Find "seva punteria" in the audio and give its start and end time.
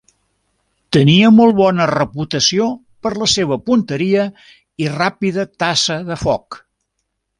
3.35-4.25